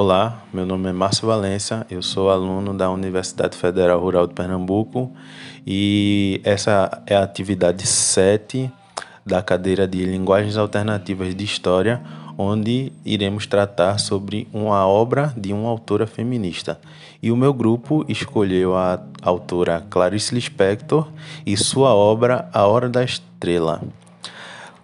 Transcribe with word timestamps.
Olá, 0.00 0.44
meu 0.52 0.64
nome 0.64 0.88
é 0.88 0.92
Márcio 0.92 1.26
Valença, 1.26 1.84
eu 1.90 2.00
sou 2.02 2.30
aluno 2.30 2.72
da 2.72 2.88
Universidade 2.88 3.56
Federal 3.56 3.98
Rural 3.98 4.28
de 4.28 4.32
Pernambuco 4.32 5.10
e 5.66 6.40
essa 6.44 7.02
é 7.04 7.16
a 7.16 7.24
atividade 7.24 7.84
7 7.84 8.70
da 9.26 9.42
cadeira 9.42 9.88
de 9.88 10.04
Linguagens 10.04 10.56
Alternativas 10.56 11.34
de 11.34 11.42
História, 11.44 12.00
onde 12.38 12.92
iremos 13.04 13.44
tratar 13.48 13.98
sobre 13.98 14.46
uma 14.52 14.86
obra 14.86 15.34
de 15.36 15.52
uma 15.52 15.68
autora 15.68 16.06
feminista. 16.06 16.78
E 17.20 17.32
o 17.32 17.36
meu 17.36 17.52
grupo 17.52 18.04
escolheu 18.08 18.76
a 18.76 19.02
autora 19.20 19.84
Clarice 19.90 20.32
Lispector 20.32 21.08
e 21.44 21.56
sua 21.56 21.92
obra 21.92 22.48
A 22.54 22.68
Hora 22.68 22.88
da 22.88 23.02
Estrela. 23.02 23.82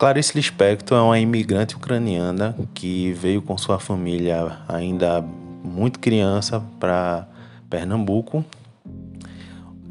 Clarice 0.04 0.36
Lispector 0.36 0.98
é 0.98 1.00
uma 1.00 1.18
imigrante 1.18 1.76
ucraniana 1.76 2.54
que 2.74 3.12
veio 3.12 3.40
com 3.40 3.56
sua 3.56 3.78
família 3.78 4.58
ainda 4.68 5.24
muito 5.64 5.98
criança 5.98 6.62
para 6.78 7.27
Pernambuco, 7.70 8.44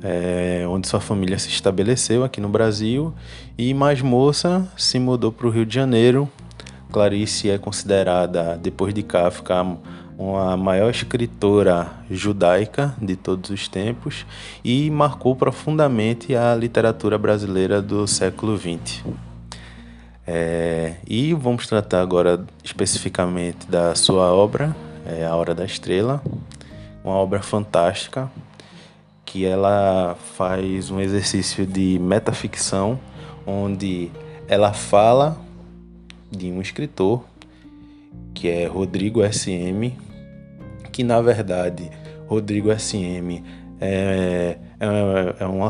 é, 0.03 0.67
onde 0.69 0.87
sua 0.87 0.99
família 0.99 1.39
se 1.39 1.49
estabeleceu 1.49 2.23
aqui 2.23 2.39
no 2.39 2.47
Brasil 2.47 3.11
e 3.57 3.73
mais 3.73 4.03
moça 4.03 4.71
se 4.77 4.99
mudou 4.99 5.31
para 5.31 5.47
o 5.47 5.49
Rio 5.49 5.65
de 5.65 5.73
Janeiro. 5.73 6.29
Clarice 6.91 7.49
é 7.49 7.57
considerada, 7.57 8.55
depois 8.55 8.93
de 8.93 9.01
Kafka, 9.01 9.65
uma 10.15 10.55
maior 10.55 10.91
escritora 10.91 11.89
judaica 12.11 12.93
de 13.01 13.15
todos 13.15 13.49
os 13.49 13.67
tempos 13.67 14.27
e 14.63 14.91
marcou 14.91 15.35
profundamente 15.35 16.35
a 16.35 16.53
literatura 16.53 17.17
brasileira 17.17 17.81
do 17.81 18.05
século 18.05 18.55
XX. 18.55 19.01
É, 20.25 20.95
e 21.07 21.33
vamos 21.33 21.67
tratar 21.67 22.01
agora 22.01 22.45
especificamente 22.63 23.67
da 23.67 23.93
sua 23.93 24.33
obra, 24.33 24.75
é, 25.05 25.25
A 25.25 25.35
Hora 25.35 25.53
da 25.53 25.65
Estrela, 25.65 26.21
uma 27.03 27.15
obra 27.15 27.41
fantástica 27.41 28.31
que 29.25 29.45
ela 29.45 30.15
faz 30.35 30.89
um 30.89 30.99
exercício 30.99 31.65
de 31.65 31.99
metaficção 31.99 32.99
onde 33.45 34.11
ela 34.47 34.71
fala 34.71 35.37
de 36.31 36.51
um 36.51 36.61
escritor 36.61 37.23
que 38.33 38.47
é 38.47 38.65
Rodrigo 38.65 39.21
SM, 39.23 39.91
que 40.91 41.03
na 41.03 41.21
verdade 41.21 41.89
Rodrigo 42.27 42.69
SM 42.77 43.43
é, 43.81 44.57
é, 44.79 45.35
é, 45.39 45.45
uma, 45.45 45.69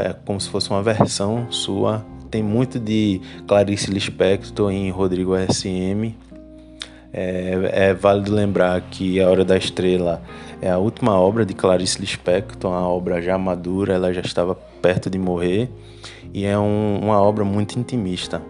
é 0.00 0.12
como 0.12 0.40
se 0.40 0.48
fosse 0.48 0.68
uma 0.70 0.82
versão 0.82 1.50
sua 1.50 2.04
tem 2.34 2.42
muito 2.42 2.80
de 2.80 3.20
Clarice 3.46 3.88
Lispector 3.92 4.68
em 4.68 4.90
Rodrigo 4.90 5.34
SM. 5.36 6.12
É, 7.12 7.70
é, 7.72 7.94
válido 7.94 8.34
lembrar 8.34 8.80
que 8.80 9.20
A 9.20 9.30
Hora 9.30 9.44
da 9.44 9.56
Estrela 9.56 10.20
é 10.60 10.68
a 10.68 10.76
última 10.76 11.16
obra 11.16 11.46
de 11.46 11.54
Clarice 11.54 12.00
Lispector, 12.00 12.72
uma 12.72 12.88
obra 12.88 13.22
já 13.22 13.38
madura, 13.38 13.94
ela 13.94 14.12
já 14.12 14.20
estava 14.20 14.52
perto 14.56 15.08
de 15.08 15.16
morrer 15.16 15.70
e 16.32 16.44
é 16.44 16.58
um, 16.58 16.98
uma 17.04 17.22
obra 17.22 17.44
muito 17.44 17.78
intimista. 17.78 18.42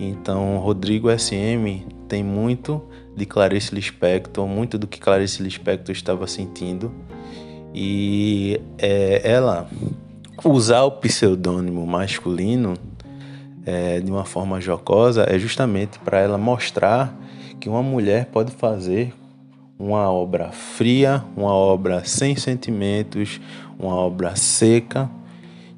Então, 0.00 0.56
Rodrigo 0.56 1.10
SM 1.10 1.84
tem 2.08 2.24
muito 2.24 2.82
de 3.14 3.26
Clarice 3.26 3.74
Lispector, 3.74 4.48
muito 4.48 4.78
do 4.78 4.86
que 4.86 4.98
Clarice 4.98 5.42
Lispector 5.42 5.94
estava 5.94 6.26
sentindo 6.26 6.90
e 7.74 8.58
é, 8.78 9.20
ela 9.22 9.68
usar 10.42 10.84
o 10.84 10.92
pseudônimo 10.92 11.86
masculino 11.86 12.87
é, 13.68 14.00
de 14.00 14.10
uma 14.10 14.24
forma 14.24 14.58
jocosa 14.62 15.26
é 15.28 15.38
justamente 15.38 15.98
para 15.98 16.18
ela 16.18 16.38
mostrar 16.38 17.14
que 17.60 17.68
uma 17.68 17.82
mulher 17.82 18.24
pode 18.32 18.50
fazer 18.50 19.12
uma 19.78 20.10
obra 20.10 20.50
fria, 20.50 21.22
uma 21.36 21.52
obra 21.52 22.02
sem 22.02 22.34
sentimentos, 22.34 23.38
uma 23.78 23.94
obra 23.94 24.34
seca, 24.36 25.10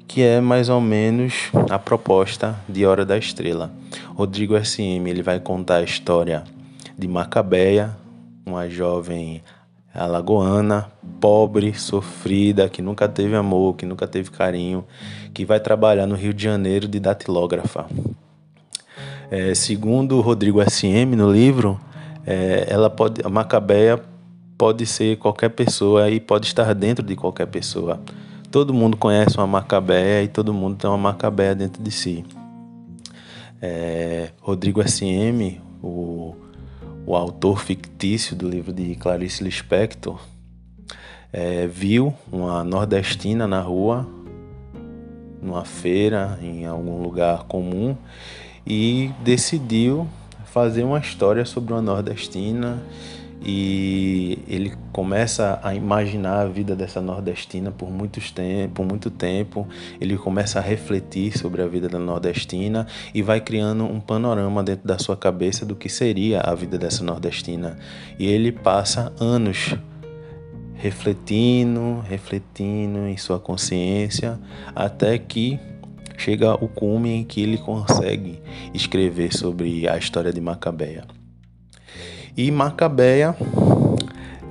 que 0.07 0.21
é 0.21 0.39
mais 0.39 0.69
ou 0.69 0.79
menos 0.79 1.51
a 1.69 1.77
proposta 1.77 2.57
de 2.67 2.85
Hora 2.85 3.05
da 3.05 3.17
Estrela. 3.17 3.73
Rodrigo 4.15 4.57
SM 4.57 5.05
ele 5.05 5.21
vai 5.21 5.41
contar 5.41 5.77
a 5.77 5.83
história 5.83 6.45
de 6.97 7.09
Macabeia, 7.09 7.97
uma 8.45 8.69
jovem 8.69 9.43
alagoana, 9.93 10.89
pobre, 11.19 11.73
sofrida, 11.73 12.69
que 12.69 12.81
nunca 12.81 13.07
teve 13.07 13.35
amor, 13.35 13.75
que 13.75 13.85
nunca 13.85 14.07
teve 14.07 14.31
carinho, 14.31 14.85
que 15.33 15.45
vai 15.45 15.59
trabalhar 15.59 16.07
no 16.07 16.15
Rio 16.15 16.33
de 16.33 16.43
Janeiro 16.43 16.87
de 16.87 16.99
datilógrafa. 16.99 17.85
É, 19.29 19.53
segundo 19.53 20.19
Rodrigo 20.21 20.61
SM 20.61 21.15
no 21.15 21.31
livro, 21.31 21.79
é, 22.25 22.65
ela 22.69 22.89
pode, 22.89 23.21
a 23.25 23.29
Macabeia 23.29 24.01
pode 24.57 24.85
ser 24.85 25.17
qualquer 25.17 25.49
pessoa 25.49 26.09
e 26.09 26.19
pode 26.19 26.47
estar 26.47 26.73
dentro 26.75 27.05
de 27.05 27.15
qualquer 27.15 27.47
pessoa. 27.47 27.99
Todo 28.51 28.73
mundo 28.73 28.97
conhece 28.97 29.37
uma 29.37 29.47
Macabeia 29.47 30.23
e 30.23 30.27
todo 30.27 30.53
mundo 30.53 30.75
tem 30.75 30.89
uma 30.89 30.97
Macabeia 30.97 31.55
dentro 31.55 31.81
de 31.81 31.91
si. 31.91 32.25
É, 33.61 34.31
Rodrigo 34.41 34.81
SM, 34.87 35.59
o 35.81 36.35
o 37.05 37.15
autor 37.15 37.59
fictício 37.59 38.35
do 38.35 38.47
livro 38.47 38.71
de 38.71 38.95
Clarice 38.95 39.43
Lispector, 39.43 40.19
é, 41.33 41.65
viu 41.67 42.13
uma 42.31 42.63
nordestina 42.63 43.47
na 43.47 43.61
rua, 43.61 44.07
numa 45.41 45.65
feira, 45.65 46.37
em 46.41 46.65
algum 46.65 47.01
lugar 47.01 47.43
comum, 47.43 47.95
e 48.65 49.11
decidiu 49.23 50.07
fazer 50.45 50.83
uma 50.83 50.99
história 50.99 51.45
sobre 51.45 51.73
uma 51.73 51.81
nordestina 51.81 52.81
e 53.43 54.37
ele 54.47 54.73
começa 54.91 55.59
a 55.63 55.73
imaginar 55.73 56.41
a 56.41 56.45
vida 56.45 56.75
dessa 56.75 57.01
nordestina 57.01 57.71
por, 57.71 57.89
muitos 57.89 58.29
tempo, 58.29 58.73
por 58.75 58.85
muito 58.85 59.09
tempo. 59.09 59.67
Ele 59.99 60.15
começa 60.15 60.59
a 60.59 60.61
refletir 60.61 61.35
sobre 61.37 61.61
a 61.61 61.67
vida 61.67 61.89
da 61.89 61.97
nordestina 61.97 62.85
e 63.13 63.21
vai 63.23 63.41
criando 63.41 63.83
um 63.83 63.99
panorama 63.99 64.63
dentro 64.63 64.87
da 64.87 64.99
sua 64.99 65.17
cabeça 65.17 65.65
do 65.65 65.75
que 65.75 65.89
seria 65.89 66.41
a 66.41 66.53
vida 66.53 66.77
dessa 66.77 67.03
nordestina. 67.03 67.77
E 68.19 68.27
ele 68.27 68.51
passa 68.51 69.11
anos 69.19 69.75
refletindo, 70.75 72.03
refletindo 72.07 73.07
em 73.07 73.17
sua 73.17 73.39
consciência, 73.39 74.39
até 74.75 75.17
que 75.17 75.59
chega 76.17 76.53
o 76.55 76.67
cume 76.67 77.09
em 77.09 77.23
que 77.23 77.41
ele 77.41 77.57
consegue 77.57 78.39
escrever 78.73 79.35
sobre 79.35 79.87
a 79.87 79.97
história 79.97 80.31
de 80.31 80.41
Macabeia. 80.41 81.20
E 82.35 82.49
Macabeia, 82.49 83.35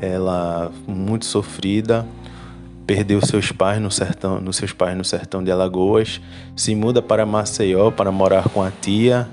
ela 0.00 0.70
muito 0.86 1.24
sofrida, 1.24 2.06
perdeu 2.86 3.24
seus 3.24 3.52
pais 3.52 3.80
no 3.80 3.90
sertão, 3.90 4.40
nos 4.40 4.56
seus 4.56 4.72
pais 4.72 4.96
no 4.96 5.04
sertão 5.04 5.42
de 5.42 5.50
Alagoas, 5.50 6.20
se 6.54 6.74
muda 6.74 7.00
para 7.00 7.24
Maceió 7.24 7.90
para 7.90 8.12
morar 8.12 8.48
com 8.50 8.62
a 8.62 8.70
tia, 8.70 9.26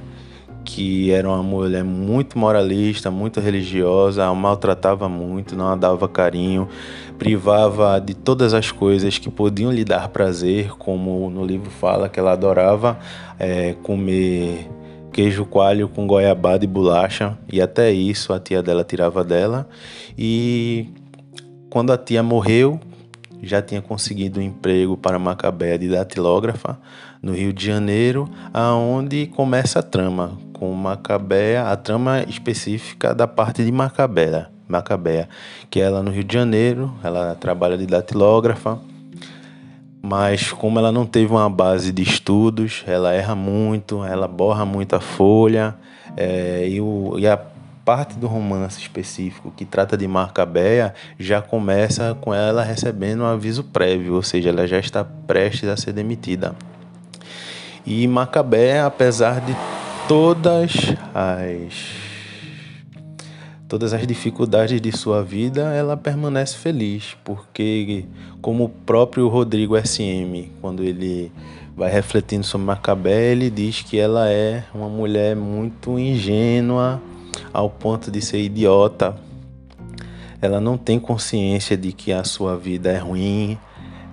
que 0.64 1.12
era 1.12 1.28
uma 1.28 1.44
mulher 1.44 1.84
muito 1.84 2.38
moralista, 2.38 3.10
muito 3.12 3.40
religiosa, 3.40 4.26
a 4.26 4.34
maltratava 4.34 5.10
muito, 5.10 5.56
não 5.56 5.68
a 5.70 5.76
dava 5.76 6.08
carinho, 6.08 6.70
privava 7.18 8.00
de 8.00 8.14
todas 8.14 8.54
as 8.54 8.72
coisas 8.72 9.18
que 9.18 9.30
podiam 9.30 9.72
lhe 9.72 9.84
dar 9.84 10.08
prazer, 10.10 10.72
como 10.78 11.30
no 11.30 11.46
livro 11.46 11.70
fala 11.70 12.08
que 12.08 12.20
ela 12.20 12.34
adorava 12.34 12.98
é, 13.40 13.76
comer 13.84 14.70
queijo 15.18 15.46
coalho 15.46 15.90
com 15.90 16.06
goiabada 16.06 16.64
e 16.64 16.68
bolacha, 16.68 17.36
e 17.52 17.60
até 17.60 17.92
isso 17.92 18.32
a 18.32 18.40
tia 18.40 18.62
dela 18.62 18.84
tirava 18.84 19.24
dela. 19.24 19.68
E 20.16 20.90
quando 21.72 21.92
a 21.92 21.98
tia 21.98 22.22
morreu, 22.22 22.80
já 23.42 23.60
tinha 23.60 23.82
conseguido 23.82 24.40
um 24.40 24.44
emprego 24.44 24.96
para 24.96 25.18
Macabé 25.18 25.76
de 25.76 25.90
datilógrafa 25.90 26.78
no 27.20 27.34
Rio 27.34 27.52
de 27.52 27.66
Janeiro, 27.66 28.30
aonde 28.54 29.26
começa 29.26 29.80
a 29.80 29.82
trama 29.82 30.38
com 30.54 30.72
Macabé, 30.72 31.58
a 31.58 31.76
trama 31.76 32.22
específica 32.22 33.16
da 33.16 33.28
parte 33.28 33.66
de 33.66 33.72
Macabé, 33.72 34.46
Macabé, 34.68 35.28
que 35.72 35.80
ela 35.80 36.04
no 36.04 36.12
Rio 36.12 36.24
de 36.24 36.36
Janeiro, 36.36 36.94
ela 37.04 37.34
trabalha 37.34 37.76
de 37.76 37.88
datilógrafa 37.88 38.80
mas 40.08 40.54
como 40.54 40.80
ela 40.80 40.90
não 40.90 41.06
teve 41.06 41.34
uma 41.34 41.50
base 41.50 41.92
de 41.92 42.02
estudos, 42.02 42.82
ela 42.88 43.12
erra 43.12 43.36
muito, 43.36 44.06
ela 44.06 44.26
borra 44.26 44.66
muito 44.66 44.96
a 44.96 45.02
folha, 45.02 45.76
é, 46.16 46.66
e, 46.66 46.80
o, 46.80 47.16
e 47.20 47.28
a 47.28 47.38
parte 47.84 48.18
do 48.18 48.26
romance 48.26 48.80
específico 48.80 49.52
que 49.56 49.66
trata 49.66 49.98
de 49.98 50.08
Marcabéia 50.08 50.94
já 51.20 51.42
começa 51.42 52.18
com 52.22 52.34
ela 52.34 52.64
recebendo 52.64 53.24
um 53.24 53.26
aviso 53.26 53.66
prévio, 53.66 54.16
ou 54.16 54.24
seja, 54.24 54.48
ela 54.48 54.66
já 54.66 54.80
está 54.80 55.04
prestes 55.04 55.68
a 55.68 55.76
ser 55.76 55.92
demitida. 55.92 56.56
E 57.86 58.08
Macabéia, 58.08 58.86
apesar 58.86 59.42
de 59.42 59.54
todas 60.08 60.72
as 61.14 62.07
todas 63.68 63.94
as 63.94 64.08
dificuldades 64.08 64.80
de 64.80 64.92
sua 64.96 65.24
vida, 65.24 65.74
ela 65.74 65.98
permanece 65.98 66.56
feliz, 66.56 67.18
porque 67.24 68.06
como 68.42 68.66
o 68.66 68.70
próprio 68.70 69.28
Rodrigo 69.28 69.76
SM, 69.78 70.52
quando 70.62 70.84
ele 70.84 71.32
vai 71.76 71.92
refletindo 71.92 72.46
sobre 72.46 72.66
Macabé, 72.66 73.32
ele 73.32 73.50
diz 73.50 73.82
que 73.82 73.98
ela 74.00 74.30
é 74.30 74.64
uma 74.74 74.90
mulher 74.90 75.36
muito 75.36 76.00
ingênua 76.00 77.02
ao 77.54 77.70
ponto 77.70 78.10
de 78.10 78.22
ser 78.22 78.42
idiota. 78.42 79.16
ela 80.42 80.62
não 80.62 80.78
tem 80.78 81.00
consciência 81.00 81.76
de 81.76 81.92
que 81.92 82.14
a 82.14 82.24
sua 82.24 82.56
vida 82.56 82.92
é 82.92 82.98
ruim, 82.98 83.58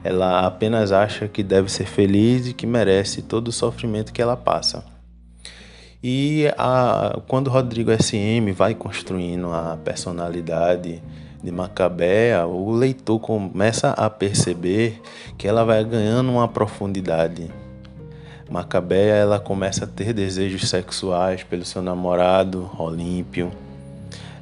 ela 0.02 0.46
apenas 0.46 0.90
acha 0.90 1.28
que 1.28 1.42
deve 1.42 1.70
ser 1.70 1.86
feliz 1.86 2.46
e 2.46 2.52
que 2.52 2.66
merece 2.66 3.22
todo 3.22 3.48
o 3.48 3.52
sofrimento 3.52 4.12
que 4.12 4.20
ela 4.20 4.36
passa. 4.36 4.93
E 6.06 6.52
a, 6.58 7.18
quando 7.26 7.48
Rodrigo 7.48 7.90
SM 7.90 8.52
vai 8.54 8.74
construindo 8.74 9.50
a 9.50 9.78
personalidade 9.82 11.02
de 11.42 11.50
Macabea, 11.50 12.46
o 12.46 12.72
leitor 12.72 13.18
começa 13.18 13.88
a 13.92 14.10
perceber 14.10 15.00
que 15.38 15.48
ela 15.48 15.64
vai 15.64 15.82
ganhando 15.82 16.30
uma 16.30 16.46
profundidade. 16.46 17.50
Macabea 18.50 19.14
ela 19.14 19.40
começa 19.40 19.86
a 19.86 19.88
ter 19.88 20.12
desejos 20.12 20.68
sexuais 20.68 21.42
pelo 21.42 21.64
seu 21.64 21.80
namorado 21.80 22.70
Olímpio. 22.78 23.50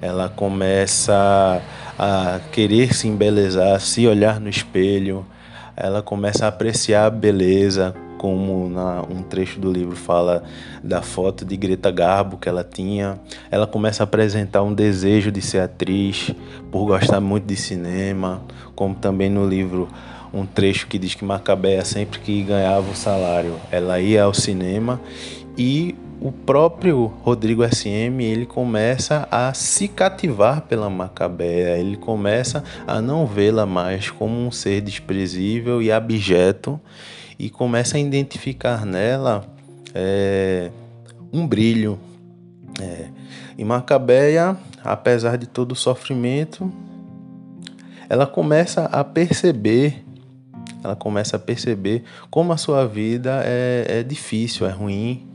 Ela 0.01 0.29
começa 0.29 1.63
a 1.97 2.41
querer 2.51 2.93
se 2.93 3.07
embelezar, 3.07 3.81
se 3.81 4.05
olhar 4.09 4.41
no 4.41 4.49
espelho. 4.49 5.25
Ela 5.77 6.03
começa 6.03 6.45
a 6.45 6.49
apreciar 6.49 7.07
a 7.07 7.11
beleza, 7.11 7.95
como 8.23 8.69
na, 8.69 9.03
um 9.03 9.21
trecho 9.21 9.59
do 9.59 9.69
livro 9.69 9.97
fala 9.97 10.45
da 10.81 11.03
foto 11.03 11.45
de 11.45 11.57
Greta 11.57 11.91
Garbo 11.91 12.37
que 12.37 12.49
ela 12.49 12.63
tinha. 12.63 13.19
Ela 13.51 13.67
começa 13.67 14.01
a 14.01 14.05
apresentar 14.05 14.63
um 14.63 14.73
desejo 14.73 15.33
de 15.33 15.43
ser 15.43 15.59
atriz, 15.59 16.31
por 16.71 16.87
gostar 16.87 17.21
muito 17.21 17.47
de 17.47 17.57
cinema, 17.57 18.41
como 18.77 18.95
também 18.95 19.29
no 19.29 19.45
livro 19.45 19.89
um 20.33 20.47
trecho 20.47 20.87
que 20.87 21.01
diz 21.01 21.17
que 21.17 21.25
Macabea 21.25 21.85
sempre 21.85 22.21
que 22.21 22.45
ganhava 22.45 22.89
o 22.89 22.95
salário, 22.95 23.57
ela 23.73 24.01
ia 24.01 24.23
ao 24.23 24.33
cinema 24.33 25.01
e 25.59 25.97
o 26.21 26.31
próprio 26.31 27.13
Rodrigo 27.23 27.67
SM 27.67 28.23
ele 28.23 28.47
começa 28.47 29.27
a 29.33 29.53
se 29.53 29.89
cativar 29.89 30.63
pela 30.63 30.89
Macabea, 30.89 31.77
ele 31.77 31.97
começa 31.97 32.63
a 32.87 33.03
não 33.03 33.27
vê-la 33.27 33.67
mais 33.67 34.11
como 34.11 34.39
um 34.39 34.53
ser 34.53 34.81
desprezível 34.81 35.83
e 35.83 35.91
abjeto 35.91 36.81
e 37.43 37.51
começa 37.51 37.97
a 37.97 38.01
identificar 38.01 38.87
nela 38.87 39.45
é, 39.93 40.71
um 41.33 41.45
brilho. 41.45 41.99
É. 42.81 43.09
E 43.59 43.65
Macabeia, 43.65 44.57
apesar 44.85 45.37
de 45.37 45.49
todo 45.49 45.73
o 45.73 45.75
sofrimento, 45.75 46.73
ela 48.09 48.29
começa 48.29 48.85
a 48.85 49.03
perceber, 49.03 50.05
ela 50.85 50.95
começa 50.95 51.35
a 51.35 51.39
perceber 51.39 52.05
como 52.31 52.53
a 52.53 52.57
sua 52.57 52.87
vida 52.87 53.43
é, 53.45 53.87
é 53.89 54.03
difícil, 54.05 54.65
é 54.65 54.71
ruim 54.71 55.27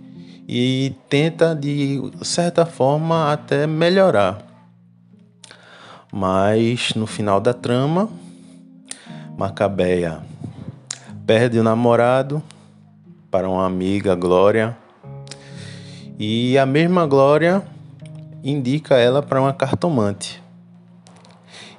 e 0.48 0.95
tenta 1.09 1.54
de 1.54 2.01
certa 2.21 2.65
forma 2.65 3.33
até 3.33 3.68
melhorar. 3.68 4.42
Mas 6.09 6.94
no 6.95 7.06
final 7.06 7.42
da 7.42 7.54
trama, 7.54 8.09
Macabeia 9.38 10.21
perde 11.27 11.59
o 11.59 11.63
namorado 11.63 12.41
para 13.29 13.50
uma 13.50 13.65
amiga, 13.65 14.15
Glória. 14.15 14.77
E 16.18 16.57
a 16.57 16.65
mesma 16.65 17.06
Glória 17.06 17.62
indica 18.41 18.95
ela 18.95 19.21
para 19.21 19.41
uma 19.41 19.51
cartomante. 19.51 20.41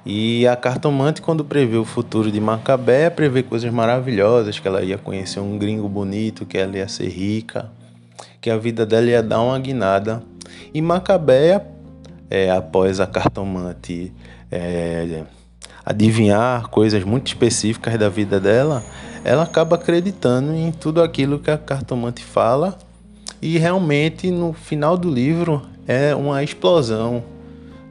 E 0.05 0.47
a 0.47 0.55
cartomante, 0.55 1.19
quando 1.19 1.43
prevê 1.43 1.77
o 1.77 1.83
futuro 1.83 2.31
de 2.31 2.39
Macabé, 2.39 3.09
prevê 3.09 3.41
coisas 3.41 3.73
maravilhosas, 3.73 4.59
que 4.59 4.67
ela 4.67 4.83
ia 4.83 4.99
conhecer 4.99 5.39
um 5.39 5.57
gringo 5.57 5.89
bonito, 5.89 6.45
que 6.45 6.57
ela 6.57 6.77
ia 6.77 6.87
ser 6.87 7.09
rica, 7.09 7.71
que 8.39 8.51
a 8.51 8.57
vida 8.57 8.85
dela 8.85 9.07
ia 9.07 9.23
dar 9.23 9.41
uma 9.41 9.57
guinada. 9.57 10.21
E 10.71 10.79
Macabé, 10.79 11.65
é, 12.29 12.51
após 12.51 12.99
a 12.99 13.07
cartomante 13.07 14.13
é, 14.51 15.23
adivinhar 15.83 16.67
coisas 16.67 17.03
muito 17.03 17.25
específicas 17.25 17.97
da 17.97 18.09
vida 18.09 18.39
dela, 18.39 18.83
ela 19.23 19.43
acaba 19.43 19.75
acreditando 19.75 20.53
em 20.53 20.71
tudo 20.71 21.01
aquilo 21.01 21.39
que 21.39 21.51
a 21.51 21.57
cartomante 21.57 22.23
fala. 22.23 22.77
E 23.41 23.57
realmente 23.57 24.31
no 24.31 24.53
final 24.53 24.97
do 24.97 25.09
livro 25.09 25.61
é 25.87 26.13
uma 26.13 26.43
explosão 26.43 27.23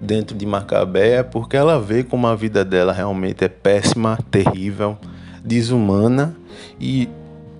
dentro 0.00 0.36
de 0.36 0.46
Macabéa 0.46 1.24
porque 1.24 1.56
ela 1.56 1.80
vê 1.80 2.04
como 2.04 2.26
a 2.26 2.34
vida 2.34 2.64
dela 2.64 2.92
realmente 2.92 3.44
é 3.44 3.48
péssima, 3.48 4.18
terrível, 4.30 4.96
desumana. 5.44 6.36
E 6.80 7.08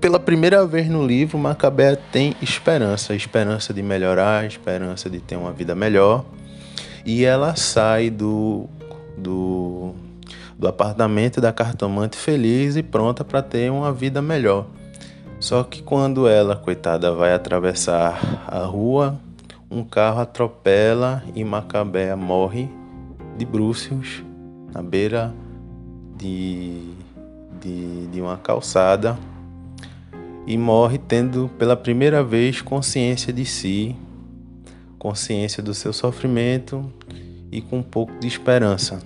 pela 0.01 0.21
primeira 0.21 0.67
vez 0.67 0.89
no 0.89 1.05
livro 1.05 1.39
Macabéa 1.39 1.99
tem 2.13 2.37
esperança, 2.41 3.15
esperança 3.15 3.75
de 3.75 3.83
melhorar, 3.83 4.45
esperança 4.47 5.11
de 5.11 5.19
ter 5.19 5.37
uma 5.37 5.53
vida 5.53 5.75
melhor. 5.75 6.25
E 7.05 7.25
ela 7.25 7.57
sai 7.57 8.11
do 8.11 8.69
do 9.17 9.95
do 10.59 10.67
apartamento 10.67 11.41
da 11.41 11.53
cartomante 11.53 12.17
feliz 12.17 12.75
e 12.77 12.83
pronta 12.83 13.25
para 13.25 13.41
ter 13.41 13.71
uma 13.71 13.93
vida 13.93 14.21
melhor. 14.21 14.67
Só 15.39 15.63
que 15.63 15.83
quando 15.83 16.27
ela, 16.27 16.57
coitada, 16.57 17.15
vai 17.15 17.33
atravessar 17.33 18.45
a 18.49 18.59
rua, 18.65 19.21
um 19.71 19.85
carro 19.85 20.21
atropela 20.21 21.23
e 21.35 21.45
Macabea 21.45 22.17
morre 22.17 22.69
de 23.37 23.45
bruços 23.45 24.25
na 24.75 24.83
beira 24.83 25.33
de, 26.17 26.83
de, 27.61 28.09
de 28.09 28.21
uma 28.21 28.37
calçada 28.37 29.17
e 30.45 30.59
morre 30.59 30.99
tendo 30.99 31.49
pela 31.57 31.77
primeira 31.77 32.25
vez 32.25 32.61
consciência 32.61 33.33
de 33.33 33.45
si, 33.45 33.95
consciência 34.99 35.63
do 35.63 35.73
seu 35.73 35.93
sofrimento 35.93 36.85
e 37.53 37.61
com 37.61 37.79
um 37.79 37.83
pouco 37.83 38.19
de 38.19 38.27
esperança. 38.27 38.99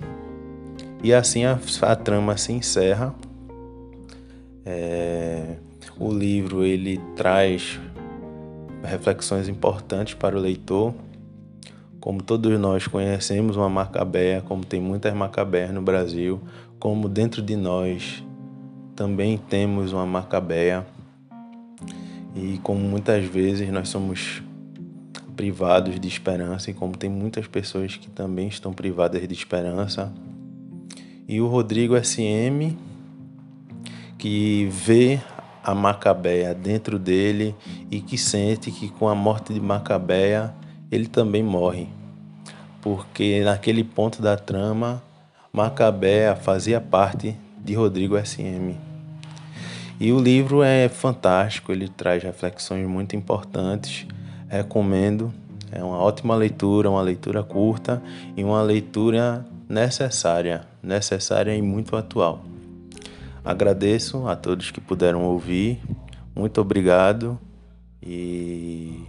E 1.03 1.13
assim 1.13 1.43
a, 1.43 1.59
a 1.81 1.95
trama 1.97 2.37
se 2.37 2.53
encerra. 2.53 3.13
É, 4.65 5.57
o 5.99 6.13
livro 6.13 6.63
ele 6.63 6.97
traz 7.13 7.77
reflexões 8.81 9.49
importantes 9.49 10.13
para 10.13 10.37
o 10.37 10.39
leitor. 10.39 10.93
Como 11.99 12.23
todos 12.23 12.57
nós 12.57 12.87
conhecemos 12.87 13.57
uma 13.57 13.69
Macabéa, 13.69 14.41
como 14.41 14.63
tem 14.63 14.79
muitas 14.79 15.13
Macabéas 15.13 15.71
no 15.73 15.81
Brasil, 15.81 16.41
como 16.79 17.09
dentro 17.09 17.41
de 17.41 17.57
nós 17.57 18.23
também 18.95 19.37
temos 19.37 19.91
uma 19.91 20.05
Macabéa. 20.05 20.85
E 22.33 22.59
como 22.63 22.79
muitas 22.79 23.25
vezes 23.25 23.69
nós 23.69 23.89
somos 23.89 24.41
privados 25.35 25.99
de 25.99 26.07
esperança 26.07 26.71
e 26.71 26.73
como 26.73 26.95
tem 26.95 27.09
muitas 27.09 27.45
pessoas 27.47 27.97
que 27.97 28.09
também 28.09 28.47
estão 28.47 28.71
privadas 28.71 29.27
de 29.27 29.33
esperança, 29.33 30.13
e 31.27 31.39
o 31.41 31.47
Rodrigo 31.47 31.95
SM, 32.01 32.77
que 34.17 34.67
vê 34.71 35.19
a 35.63 35.73
Macabeia 35.73 36.53
dentro 36.53 36.99
dele 36.99 37.55
e 37.89 38.01
que 38.01 38.17
sente 38.17 38.69
que 38.71 38.89
com 38.89 39.07
a 39.07 39.15
morte 39.15 39.53
de 39.53 39.59
Macabeia 39.59 40.53
ele 40.91 41.07
também 41.07 41.41
morre. 41.41 41.87
Porque 42.81 43.41
naquele 43.43 43.83
ponto 43.83 44.21
da 44.21 44.35
trama, 44.35 45.01
Macabeia 45.51 46.35
fazia 46.35 46.81
parte 46.81 47.35
de 47.63 47.73
Rodrigo 47.73 48.17
SM. 48.17 48.75
E 49.99 50.11
o 50.11 50.19
livro 50.19 50.61
é 50.61 50.89
fantástico, 50.89 51.71
ele 51.71 51.87
traz 51.87 52.21
reflexões 52.21 52.85
muito 52.87 53.15
importantes. 53.15 54.05
Recomendo, 54.49 55.33
é 55.71 55.83
uma 55.83 55.97
ótima 55.97 56.35
leitura, 56.35 56.89
uma 56.89 57.01
leitura 57.01 57.41
curta 57.41 58.03
e 58.35 58.43
uma 58.43 58.61
leitura 58.61 59.45
necessária, 59.69 60.67
necessária 60.83 61.55
e 61.55 61.61
muito 61.61 61.95
atual. 61.95 62.43
Agradeço 63.43 64.27
a 64.27 64.35
todos 64.35 64.71
que 64.71 64.79
puderam 64.79 65.23
ouvir, 65.23 65.79
muito 66.35 66.61
obrigado 66.61 67.39
e 68.01 69.03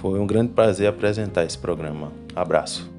foi 0.00 0.20
um 0.20 0.26
grande 0.26 0.52
prazer 0.52 0.88
apresentar 0.88 1.44
esse 1.44 1.58
programa. 1.58 2.12
Abraço. 2.34 2.91